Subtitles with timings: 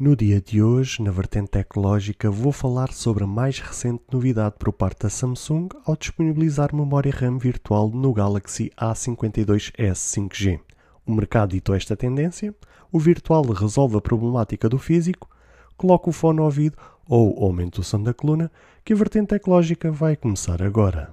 [0.00, 4.72] No dia de hoje, na vertente tecnológica, vou falar sobre a mais recente novidade por
[4.72, 10.60] parte da Samsung ao disponibilizar memória RAM virtual no Galaxy A52s 5G.
[11.04, 12.54] O mercado ditou esta tendência,
[12.92, 15.28] o virtual resolve a problemática do físico,
[15.76, 18.52] coloca o fone ao ouvido ou aumenta o som da coluna,
[18.84, 21.12] que a vertente tecnológica vai começar agora.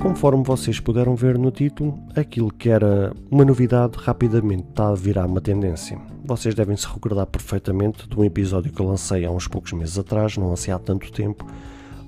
[0.00, 5.26] Conforme vocês puderam ver no título, aquilo que era uma novidade rapidamente está a virar
[5.26, 5.98] uma tendência.
[6.24, 9.98] Vocês devem se recordar perfeitamente de um episódio que eu lancei há uns poucos meses
[9.98, 11.46] atrás, não lancei há tanto tempo,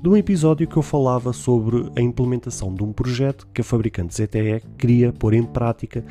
[0.01, 4.15] de um episódio que eu falava sobre a implementação de um projeto que a fabricante
[4.15, 6.05] ZTE queria pôr em prática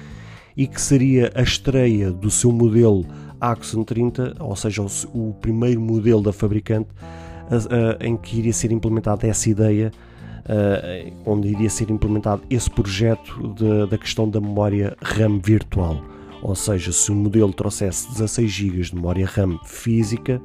[0.57, 3.05] e que seria a estreia do seu modelo
[3.39, 6.89] Axon 30, ou seja, o primeiro modelo da fabricante
[8.01, 9.91] em que iria ser implementada essa ideia
[11.25, 16.01] onde iria ser implementado esse projeto de, da questão da memória RAM virtual.
[16.41, 20.41] Ou seja, se o modelo trouxesse 16 GB de memória RAM física,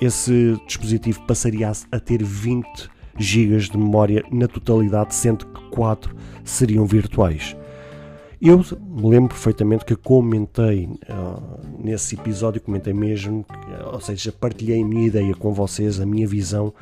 [0.00, 2.66] esse dispositivo passaria a ter 20
[3.18, 6.14] GB de memória na totalidade, sendo que 4
[6.44, 7.56] seriam virtuais.
[8.40, 13.44] Eu me lembro perfeitamente que comentei uh, nesse episódio, comentei mesmo,
[13.92, 16.72] ou seja, partilhei a minha ideia com vocês, a minha visão,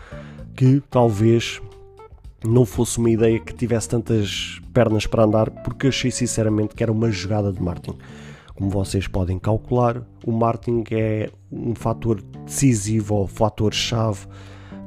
[0.56, 1.62] que talvez
[2.46, 6.92] não fosse uma ideia que tivesse tantas pernas para andar, porque achei sinceramente que era
[6.92, 7.98] uma jogada de marketing.
[8.54, 14.26] Como vocês podem calcular, o marketing é um fator decisivo ou fator-chave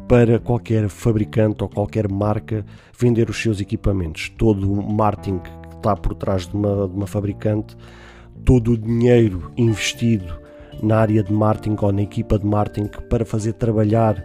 [0.08, 2.66] para qualquer fabricante ou qualquer marca
[2.98, 4.30] vender os seus equipamentos.
[4.38, 7.76] Todo o marketing que está por trás de uma, de uma fabricante,
[8.46, 10.40] todo o dinheiro investido
[10.82, 14.24] na área de marketing ou na equipa de marketing para fazer trabalhar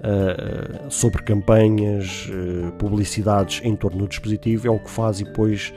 [0.00, 5.72] uh, sobre campanhas, uh, publicidades em torno do dispositivo, é o que faz e depois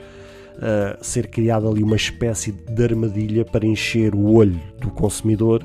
[0.56, 5.64] uh, ser criada ali uma espécie de armadilha para encher o olho do consumidor,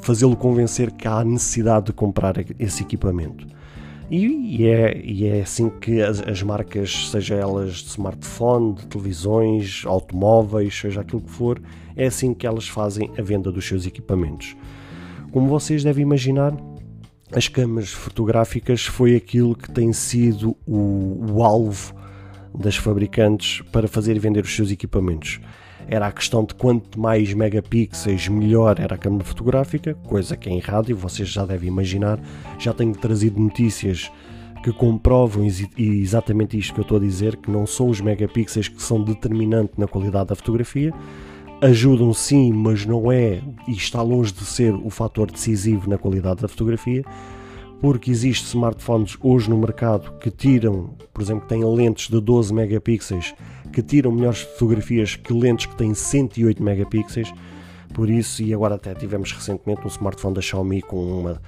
[0.00, 3.44] fazê-lo convencer que há necessidade de comprar esse equipamento.
[4.10, 8.86] E, e, é, e é assim que as, as, marcas, seja elas de smartphone, de
[8.86, 11.60] televisões, automóveis, seja aquilo que for,
[11.96, 14.54] é assim que elas fazem a venda dos seus equipamentos.
[15.34, 16.54] Como vocês devem imaginar,
[17.32, 21.92] as câmaras fotográficas foi aquilo que tem sido o, o alvo
[22.56, 25.40] das fabricantes para fazer e vender os seus equipamentos.
[25.88, 30.54] Era a questão de quanto mais megapixels melhor era a câmera fotográfica, coisa que é
[30.54, 32.20] errado e vocês já devem imaginar.
[32.56, 34.12] Já tenho trazido notícias
[34.62, 35.44] que comprovam
[35.76, 39.76] exatamente isto que eu estou a dizer, que não são os megapixels que são determinantes
[39.76, 40.94] na qualidade da fotografia,
[41.60, 46.42] ajudam sim, mas não é e está longe de ser o fator decisivo na qualidade
[46.42, 47.04] da fotografia,
[47.80, 52.52] porque existem smartphones hoje no mercado que tiram, por exemplo, que têm lentes de 12
[52.52, 53.34] megapixels,
[53.72, 57.32] que tiram melhores fotografias que lentes que têm 108 megapixels.
[57.92, 61.42] Por isso, e agora até tivemos recentemente um smartphone da Xiaomi com uma,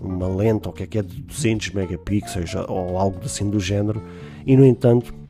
[0.00, 4.02] uma lente ou que é que é de 200 megapixels ou algo assim do género,
[4.46, 5.21] e no entanto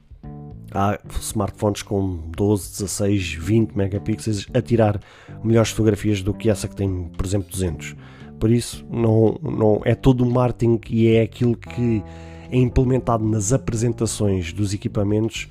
[0.75, 5.01] há smartphones com 12, 16, 20 megapixels a tirar
[5.43, 7.97] melhores fotografias do que essa que tem, por exemplo, 200.
[8.39, 12.03] Por isso, não, não é todo o marketing e é aquilo que
[12.51, 15.49] é implementado nas apresentações dos equipamentos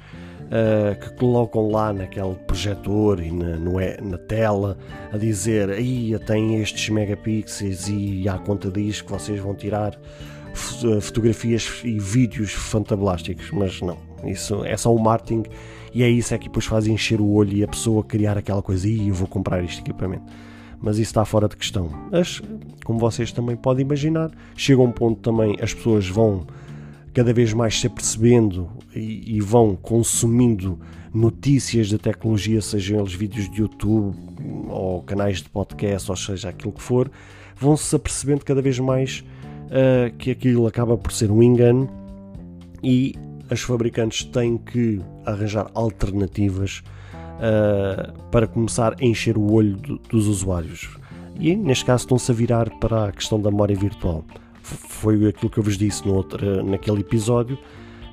[0.48, 3.74] uh, que colocam lá naquele projetor e na, no,
[4.04, 4.78] na tela
[5.12, 9.98] a dizer aí tem estes megapixels e à conta disso que vocês vão tirar
[10.54, 15.44] fotografias e vídeos fantablásticos, mas não, isso é só o marketing
[15.94, 18.62] e é isso é que depois faz encher o olho e a pessoa criar aquela
[18.62, 20.24] coisa e eu vou comprar este equipamento.
[20.82, 21.90] Mas isso está fora de questão.
[22.12, 22.42] Mas,
[22.84, 26.46] como vocês também podem imaginar, chega um ponto também as pessoas vão
[27.14, 30.80] cada vez mais se apercebendo e, e vão consumindo
[31.14, 34.16] notícias da tecnologia, sejam eles vídeos de YouTube
[34.70, 37.12] ou canais de podcast, ou seja, aquilo que for,
[37.56, 39.24] vão se apercebendo cada vez mais
[39.68, 41.90] uh, que aquilo acaba por ser um engano
[42.82, 43.14] e
[43.52, 46.82] as fabricantes têm que arranjar alternativas
[47.14, 50.90] uh, para começar a encher o olho do, dos usuários.
[51.38, 54.24] E neste caso estão-se a virar para a questão da memória virtual.
[54.62, 57.56] Foi aquilo que eu vos disse no outro, naquele episódio.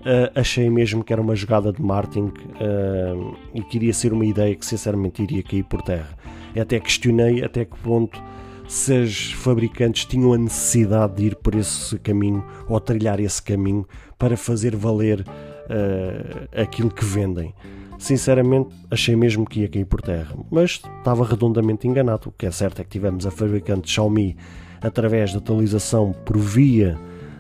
[0.00, 4.56] Uh, achei mesmo que era uma jogada de marketing uh, e queria ser uma ideia
[4.56, 6.17] que sinceramente iria cair por terra.
[6.61, 8.20] Até questionei até que ponto
[8.69, 13.87] se as fabricantes tinham a necessidade de ir por esse caminho ou trilhar esse caminho
[14.19, 17.55] para fazer valer uh, aquilo que vendem.
[17.99, 22.29] Sinceramente, achei mesmo que ia cair por terra, mas estava redondamente enganado.
[22.29, 24.37] O que é certo é que tivemos a fabricante Xiaomi
[24.81, 26.97] através da atualização por via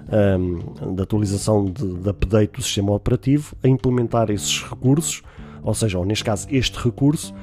[0.08, 5.22] um, da atualização de, de update do sistema operativo a implementar esses recursos,
[5.62, 7.34] ou seja, ou neste caso este recurso,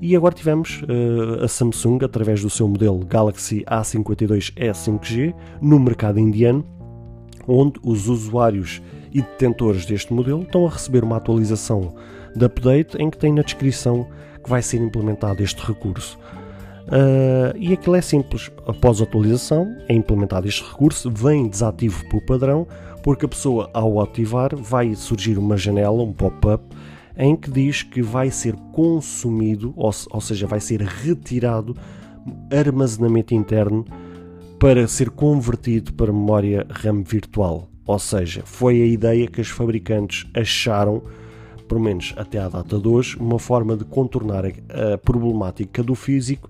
[0.00, 6.18] e agora tivemos uh, a Samsung através do seu modelo Galaxy A52e 5G no mercado
[6.18, 6.64] indiano,
[7.46, 8.80] onde os usuários
[9.12, 11.94] e detentores deste modelo estão a receber uma atualização
[12.34, 14.06] de update em que tem na descrição
[14.42, 16.18] que vai ser implementado este recurso.
[16.86, 22.20] Uh, e aquilo é simples, após a atualização é implementado este recurso, vem desativo por
[22.22, 22.66] padrão,
[23.02, 26.64] porque a pessoa ao ativar vai surgir uma janela, um pop-up,
[27.16, 31.76] em que diz que vai ser consumido, ou, ou seja, vai ser retirado
[32.50, 33.84] armazenamento interno
[34.58, 37.68] para ser convertido para memória RAM virtual.
[37.86, 41.02] Ou seja, foi a ideia que os fabricantes acharam,
[41.66, 46.48] pelo menos até à data de hoje, uma forma de contornar a problemática do físico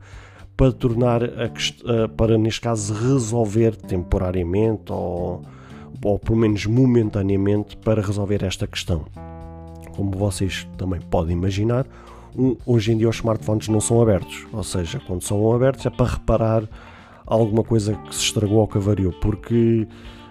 [0.57, 5.43] para tornar a, para neste caso resolver temporariamente ou,
[6.05, 9.07] ou pelo menos momentaneamente para resolver esta questão.
[10.01, 11.87] Como vocês também podem imaginar,
[12.35, 15.91] um, hoje em dia os smartphones não são abertos, ou seja, quando são abertos é
[15.91, 16.63] para reparar
[17.27, 19.87] alguma coisa que se estragou ou que avariou, porque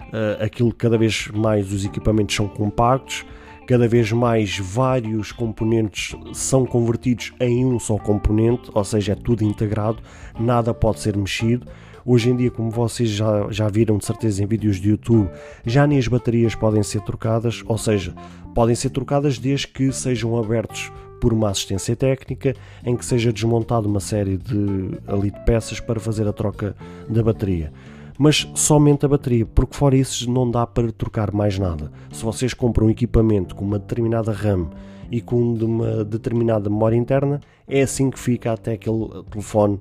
[0.08, 3.24] uh, aquilo cada vez mais os equipamentos são compactos,
[3.64, 9.44] cada vez mais vários componentes são convertidos em um só componente, ou seja, é tudo
[9.44, 9.98] integrado,
[10.36, 11.64] nada pode ser mexido.
[12.12, 15.30] Hoje em dia, como vocês já, já viram de certeza em vídeos de YouTube,
[15.64, 18.12] já nem as baterias podem ser trocadas, ou seja,
[18.52, 20.90] podem ser trocadas desde que sejam abertos
[21.20, 26.00] por uma assistência técnica em que seja desmontado uma série de, ali de peças para
[26.00, 26.74] fazer a troca
[27.08, 27.72] da bateria
[28.18, 31.90] mas somente a bateria, porque fora isso não dá para trocar mais nada.
[32.12, 34.68] Se vocês compram um equipamento com uma determinada RAM
[35.10, 39.78] e com uma determinada memória interna, é assim que fica até aquele telefone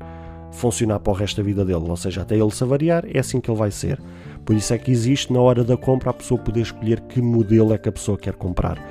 [0.52, 3.40] funcionar para o resto da vida dele, ou seja, até ele se avariar, é assim
[3.40, 4.00] que ele vai ser.
[4.46, 7.74] Por isso é que existe na hora da compra a pessoa poder escolher que modelo
[7.74, 8.84] é que a pessoa quer comprar,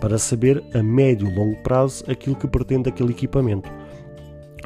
[0.00, 3.70] para saber a médio e longo prazo aquilo que pretende aquele equipamento.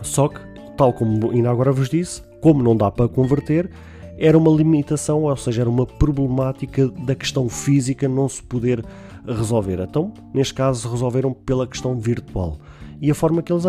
[0.03, 0.41] Só que,
[0.77, 3.71] tal como ainda agora vos disse, como não dá para converter,
[4.17, 8.85] era uma limitação, ou seja, era uma problemática da questão física não se poder
[9.27, 9.81] resolver.
[9.81, 12.59] Então, neste caso, resolveram pela questão virtual.
[13.01, 13.65] E a forma que eles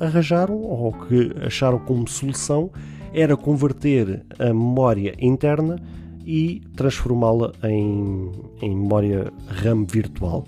[0.00, 2.70] arranjaram, ou que acharam como solução,
[3.12, 5.80] era converter a memória interna
[6.24, 8.30] e transformá-la em,
[8.60, 10.44] em memória RAM virtual.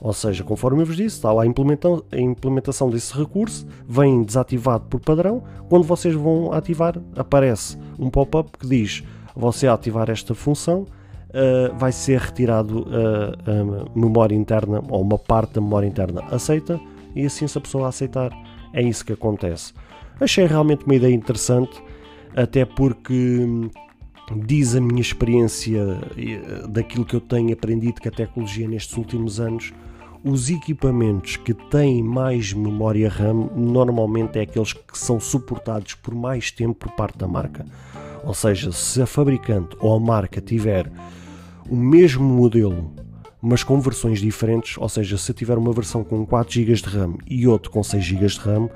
[0.00, 4.84] Ou seja, conforme eu vos disse, está lá a implementação, a desse recurso, vem desativado
[4.88, 5.42] por padrão.
[5.68, 9.02] Quando vocês vão ativar, aparece um pop-up que diz:
[9.34, 15.54] você ativar esta função, uh, vai ser retirado uh, a memória interna ou uma parte
[15.54, 16.80] da memória interna aceita,
[17.14, 18.30] e assim, se a pessoa aceitar,
[18.72, 19.72] é isso que acontece.
[20.20, 21.82] Achei realmente uma ideia interessante,
[22.34, 23.70] até porque hum,
[24.44, 26.00] diz a minha experiência
[26.68, 29.72] daquilo que eu tenho aprendido com a tecnologia nestes últimos anos
[30.24, 36.50] os equipamentos que têm mais memória RAM normalmente é aqueles que são suportados por mais
[36.50, 37.64] tempo por parte da marca.
[38.24, 40.90] Ou seja, se a fabricante ou a marca tiver
[41.68, 42.92] o mesmo modelo,
[43.40, 47.14] mas com versões diferentes, ou seja, se tiver uma versão com 4 GB de RAM
[47.26, 48.68] e outro com 6 GB de RAM,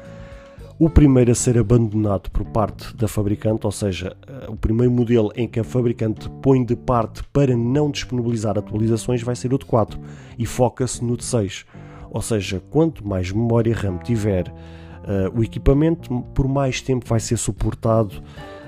[0.79, 5.31] o primeiro a ser abandonado por parte da fabricante, ou seja, eh, o primeiro modelo
[5.37, 9.65] em que a fabricante põe de parte para não disponibilizar atualizações vai ser o de
[9.65, 10.01] 4
[10.39, 11.67] e foca-se no de 6.
[12.11, 17.37] Ou seja, quanto mais memória RAM tiver uh, o equipamento, por mais tempo vai ser
[17.37, 18.23] suportado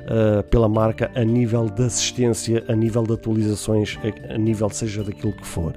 [0.05, 5.03] uh, pela marca a nível de assistência, a nível de atualizações, a, a nível seja
[5.03, 5.75] daquilo que for.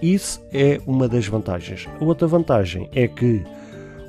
[0.00, 1.88] Isso é uma das vantagens.
[2.00, 3.44] A outra vantagem é que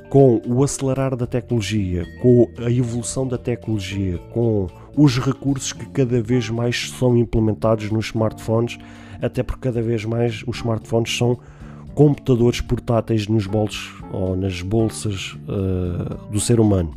[0.08, 6.22] com o acelerar da tecnologia, com a evolução da tecnologia, com os recursos que cada
[6.22, 8.78] vez mais são implementados nos smartphones,
[9.20, 11.38] até porque cada vez mais os smartphones são
[11.94, 16.94] computadores portáteis nos bolsos ou nas bolsas uh, do ser humano.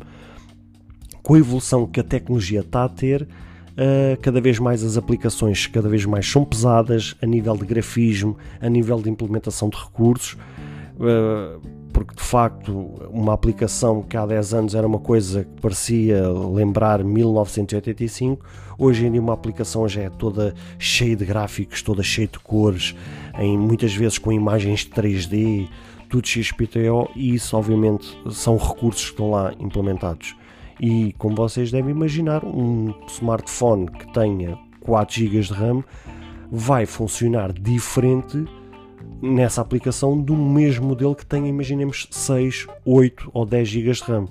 [1.28, 5.66] Com a evolução que a tecnologia está a ter, uh, cada vez mais as aplicações
[5.66, 10.38] cada vez mais são pesadas a nível de grafismo, a nível de implementação de recursos.
[10.94, 11.60] Uh,
[11.92, 12.72] porque de facto
[13.10, 18.42] uma aplicação que há 10 anos era uma coisa que parecia lembrar 1985,
[18.78, 22.96] hoje em dia uma aplicação já é toda cheia de gráficos, toda cheia de cores,
[23.38, 25.68] em, muitas vezes com imagens de 3D,
[26.08, 30.34] tudo XPTO e isso obviamente são recursos que estão lá implementados.
[30.80, 35.84] E como vocês devem imaginar, um smartphone que tenha 4 GB de RAM
[36.50, 38.44] vai funcionar diferente
[39.20, 44.26] nessa aplicação do mesmo modelo que tenha, imaginemos, 6, 8 ou 10 GB de RAM.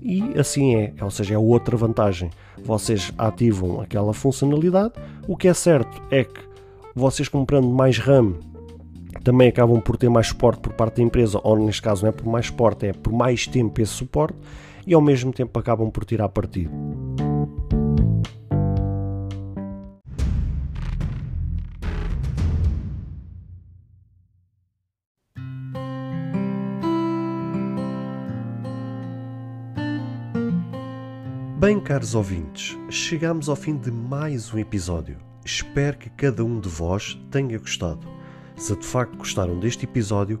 [0.00, 2.30] E assim é, ou seja, é outra vantagem.
[2.64, 4.94] Vocês ativam aquela funcionalidade.
[5.26, 6.40] O que é certo é que
[6.94, 8.34] vocês comprando mais RAM
[9.22, 12.12] também acabam por ter mais suporte por parte da empresa, ou neste caso não é
[12.12, 14.38] por mais suporte, é por mais tempo esse suporte,
[14.90, 16.72] e ao mesmo tempo acabam por tirar partido.
[31.56, 35.18] Bem, caros ouvintes, chegamos ao fim de mais um episódio.
[35.44, 38.08] Espero que cada um de vós tenha gostado.
[38.56, 40.40] Se de facto gostaram deste episódio,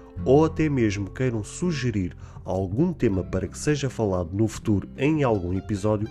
[0.25, 5.57] ou até mesmo queiram sugerir algum tema para que seja falado no futuro em algum
[5.57, 6.07] episódio,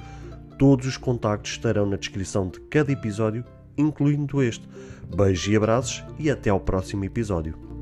[0.59, 3.45] todos os contactos estarão na descrição de cada episódio,
[3.77, 4.69] incluindo este.
[5.15, 7.80] Beijos e abraços e até ao próximo episódio.